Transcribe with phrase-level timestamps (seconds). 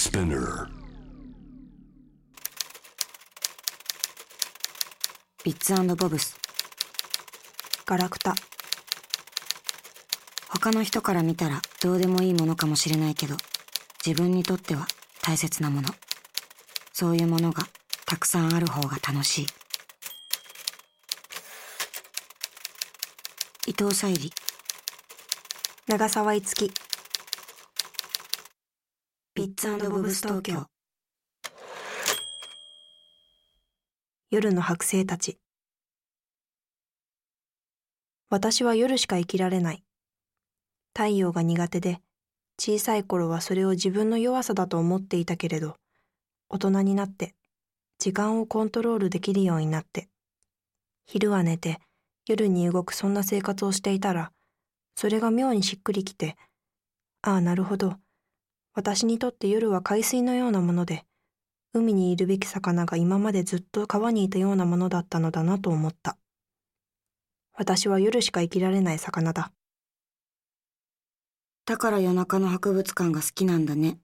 [0.00, 0.66] Spinner.
[5.44, 6.38] ビッツボブス。
[7.84, 8.34] ガラクタ。
[10.48, 13.36] 他の人から見たらどうでもいいものかもしれないけど
[14.04, 14.86] 自分にとっては
[15.20, 15.90] 大切なもの。
[16.94, 17.64] そういうものが
[18.06, 19.46] たくさんある方が楽しい。
[23.66, 24.32] 伊藤沙莉。
[25.86, 26.72] 長澤いつき。
[29.50, 30.66] ッツボブス東京
[34.30, 35.38] 夜の剥製たち。
[38.28, 39.82] 私は夜しか生きられない。
[40.96, 42.00] 太陽が苦手で
[42.60, 45.76] 小さい頃はそれを自分の弱さだと思っていたけれど
[46.48, 47.34] 大人になって
[47.98, 50.08] 時間をコントロールできるようになって。
[51.06, 51.80] 昼は寝て
[52.28, 54.30] 夜に動くそんな生活をしていたら
[54.94, 56.36] それが妙にしっくりきて
[57.22, 57.96] ああなるほど。
[58.74, 61.04] 私にとって夜は海水のようなもので、
[61.72, 66.16] 海にいるべき魚が今までずっと川にいたようなものだったのだなと思った。
[67.54, 69.52] 私は夜しか生きられない魚だ。
[71.66, 73.98] だから夜中の博物館が好きなんだね。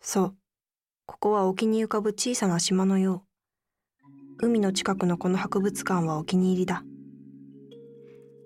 [0.00, 0.36] そう。
[1.06, 3.24] ここは沖に浮かぶ小さな島のよ
[4.40, 4.46] う。
[4.46, 6.84] 海の近くのこの博物館はお気に入りだ。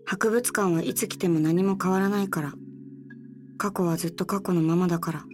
[0.04, 2.52] 博物館はいつ来ても何も変わらないから。
[3.58, 5.24] 過去はずっと過去のままだから。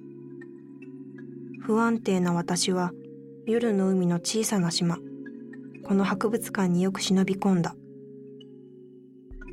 [1.61, 2.93] 不安定な私は
[3.47, 4.99] 夜の海の小さな島、
[5.85, 7.75] この博物館によく忍び込んだ。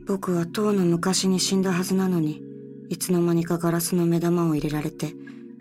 [0.06, 2.42] 僕はとうの昔に死んだはずなのに、
[2.90, 5.14] いつの間にかガラスの目玉を入れられて、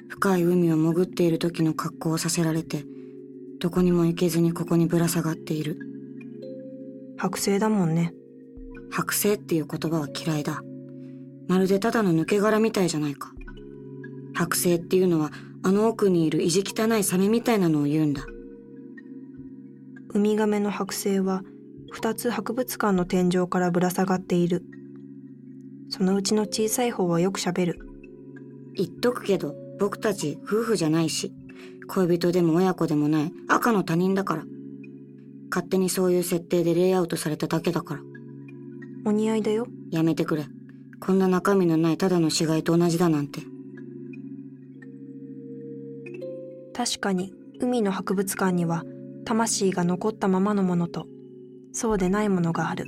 [0.09, 2.85] 深い海を潜っている時の格好をさせられて、
[3.61, 5.79] どこにも行けずにここにぶら下がっている。
[7.19, 8.15] 剥製だもんね。
[8.91, 10.63] 剥製っていう言葉は嫌いだ。
[11.49, 13.33] まるでただの抜け殻みたいじゃないか。
[14.35, 15.33] 剥製っていうのは
[15.63, 18.23] あの奥にいる意地汚いサメみたいなのを言うんだ。
[20.15, 21.43] ウミガメの剥製は
[21.91, 24.63] 二つ博物館の天井からぶら下がっている。
[25.91, 27.79] そのうちの小さい方はよく喋る。
[28.75, 31.33] 言っとくけど、僕たち夫婦じゃないし、
[31.89, 34.45] 恋人でも親子でもない赤の他人だから。
[35.51, 38.01] 勝手にそういう設定でレイアウトされただけだから。
[39.07, 39.67] お似合いだよ。
[39.91, 40.45] やめてくれ。
[41.01, 43.41] こんな中身のないただの死骸と同じだなんて。
[46.75, 48.85] 確かに海の博物館には
[49.25, 51.07] 魂が残ったままのものと
[51.73, 52.87] そうでないものがある。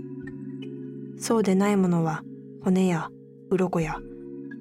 [1.18, 2.22] そうでないものは
[2.62, 3.10] 骨や
[3.50, 3.98] 鱗や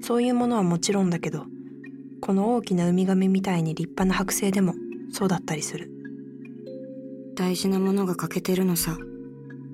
[0.02, 1.46] そういうものはもちろんだけど
[2.22, 4.74] この大きなウミガメみたいに立派な剥製でも
[5.12, 5.90] そうだったりする
[7.36, 8.98] 大事なものが欠けてるのさ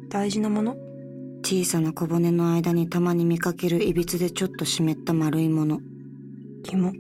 [0.10, 0.78] 大事なもの？
[1.48, 5.80] 小さな小骨の間にたまに見かけるいびつでちょっと湿った丸いもの。
[6.64, 6.92] 気も。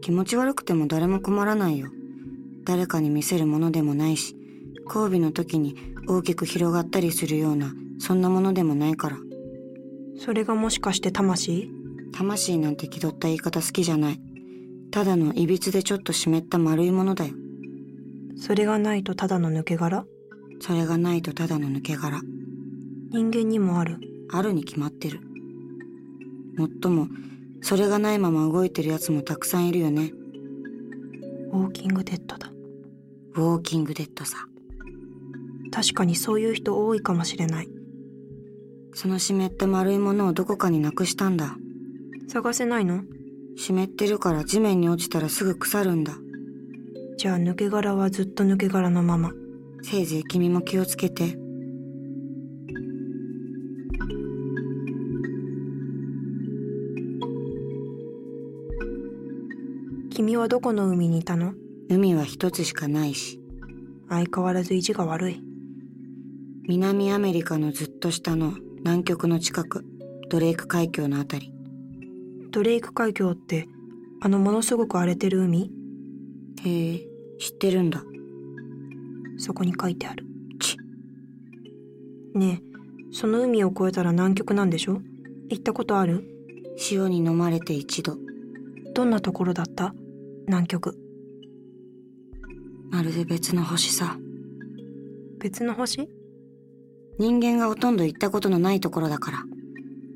[0.00, 1.90] 気持ち悪くても誰も困らないよ。
[2.64, 4.36] 誰かに見せるものでもないし、
[4.86, 5.74] 交尾の時に
[6.06, 9.16] 大きく広がったりするような、そんなものでもないから。
[10.16, 11.68] それがもしかして魂？
[12.12, 14.20] 魂なんて気取った言い方好きじゃない。
[14.92, 17.34] ただのいびつでちょっと湿った丸いものだよ。
[18.36, 20.04] それがないとただの抜け殻？
[20.60, 22.20] それがないとただの抜け殻。
[23.12, 23.98] 人間にもある。
[24.30, 25.20] あるに決まってる。
[26.56, 27.08] もっとも、
[27.60, 30.12] それがないまま動いてる奴もたくさんいるよね。
[31.52, 32.50] ウォーキングデッドだ。
[33.34, 34.46] ウォーキングデッドさ。
[35.70, 37.68] 確かにそういう人多いかもしれない。
[38.94, 41.56] その湿った丸いものをどこかになくしたんだ。
[42.28, 43.02] 探せないの？
[43.56, 46.14] 湿ってるから地面に落ちたらすぐ腐るんだ。
[47.18, 49.32] じゃあ抜け殻はずっと抜け殻のまま。
[49.82, 51.41] せいぜい君も気をつけて。
[60.22, 61.52] 君はどこの海にいたの？
[61.88, 63.40] 海は一つしかないし。
[64.08, 65.42] 相変わらず意地が悪い。
[66.68, 69.84] 南アメリカのずっと下の南極の近く、
[70.30, 71.52] ドレイク海峡のあたり。
[72.52, 73.66] ドレイク海峡って
[74.20, 75.72] あのものすごく荒れてる海？
[76.64, 76.98] へえ、
[77.40, 78.04] 知ってるんだ。
[79.38, 80.24] そこに書いてある。
[80.60, 80.76] ち。
[82.36, 85.02] ねえ、その海を越えたら南極なんでしょ？
[85.48, 86.22] 行ったことある？
[86.76, 88.18] 潮に飲まれて一度。
[88.94, 89.92] どんなところだった？
[90.46, 90.98] 南極。
[92.90, 94.18] まるで別の星さ。
[95.38, 96.08] 別の星？
[97.18, 99.38] 人間がほとんど行ったことのないところだから。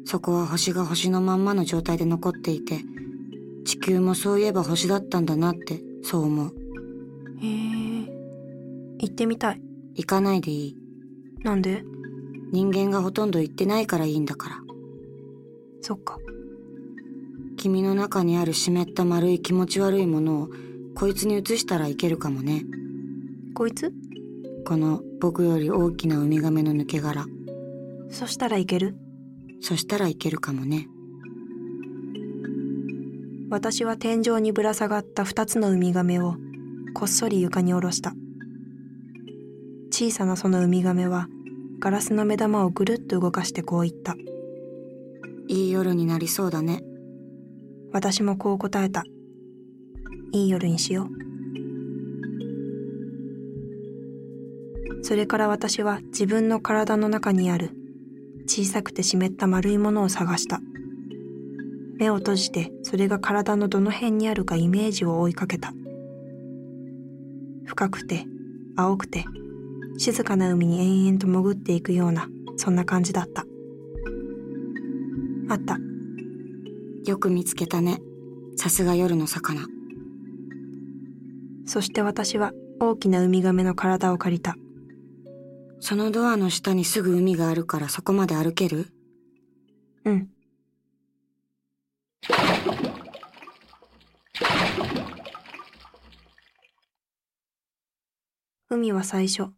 [0.05, 2.81] そこは星が星のまんまの状態で残っていて、
[3.64, 6.55] 地球もそういえば星だったんだなってそう思う。
[7.40, 7.50] へえ。
[8.99, 9.62] 行ってみたい。
[9.94, 10.76] 行かないでいい。
[11.43, 11.84] なんで？
[12.52, 14.56] 人間がほとんど行ってないからいいんだから。
[15.82, 16.19] そっか。
[17.67, 20.49] 君の中にある湿った丸い気持ち悪いものを
[20.95, 22.63] こいつに移したらいけるかもね。
[23.57, 23.93] こいつ？
[24.65, 27.27] この僕より大きなウミガメの抜け殻。
[28.09, 28.95] そしたらいける？
[29.61, 30.87] そしたらいけるかもね。
[33.51, 36.37] 私は天井にぶら下がった二つのウミガメを
[36.95, 38.15] こっそり床に下ろした。
[39.91, 41.27] 小さなそのウミガメは
[41.81, 44.15] ガラスの目玉をぐるっと動かしてこう言った。
[45.49, 46.85] いい夜になりそうだね
[47.97, 49.05] 私もこう答えた。
[50.31, 51.09] いい夜にしよう。
[55.03, 57.71] それから私は自分の体の中にある
[58.47, 60.61] 小さくて湿った丸いものを探した。
[61.99, 65.73] 目を閉じてそれが体のどの辺にあるかイメージを追いかけた。
[67.65, 68.27] 深くて
[68.77, 69.25] 青くて
[69.97, 72.29] 静かな海に延々と潜っていくような
[72.59, 73.47] そんな感じだった。
[75.49, 75.86] あった。
[77.06, 78.00] よく見つけたね。
[78.56, 79.61] さすが夜の魚。
[81.64, 84.56] そして私は大きなウミガメの体を借りた。
[85.79, 88.88] そのドアの下にすぐ海があるからそこまで歩ける？
[90.05, 90.29] うん。
[98.69, 99.50] 海は最初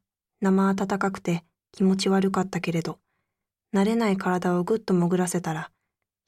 [0.42, 2.98] 生暖かくて気持ち悪かったけれど
[3.74, 5.70] 慣れない体をぐっと潜らせたら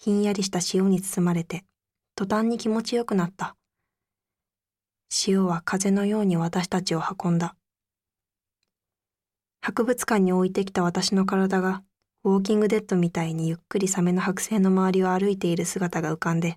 [0.03, 1.63] ひんやりした潮に包まれて
[2.15, 3.55] 途端に気持ちよくなった。
[5.11, 7.55] 潮は風のように私たちを運んだ。
[9.61, 11.83] 博物館に置いてきた私の体が
[12.25, 16.57] ウォーキングデッドみたいにゆっくりサメの剥製の周りを歩いている姿が浮かんで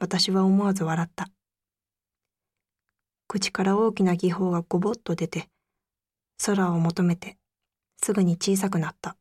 [0.00, 1.28] 私は思わず笑った。
[3.28, 5.50] 口から大きな気泡がごぼっと出て
[6.46, 7.36] 空を求めて
[8.02, 9.18] すぐに小さくなった。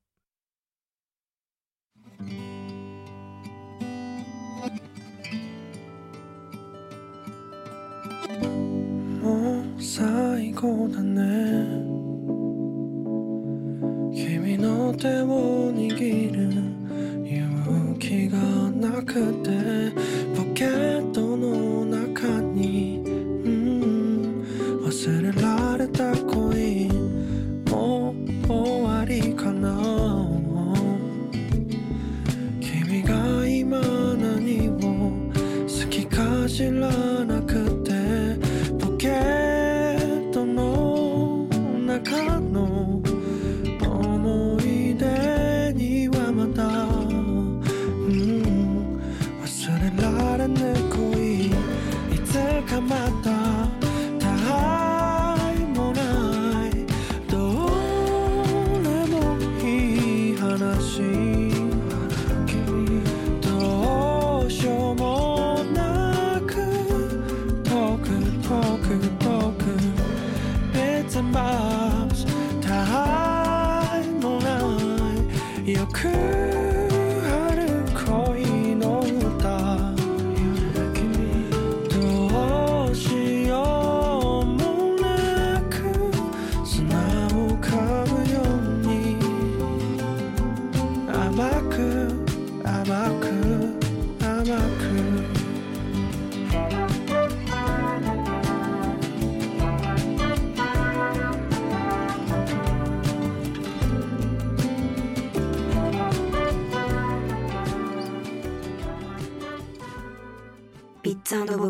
[9.83, 11.22] 最後だね。
[14.13, 16.54] 君の手を握る
[17.25, 18.38] 勇気が
[18.69, 19.50] なくて
[20.38, 24.45] ポケットの中に、うん、
[24.86, 26.88] 忘れられた恋
[27.72, 28.13] も
[28.48, 29.75] う終わりかな。
[32.60, 33.81] 君が今
[34.16, 34.77] 何を
[35.63, 36.72] 好きか知ら
[37.25, 37.40] なく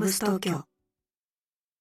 [0.01, 0.70] ブス東京。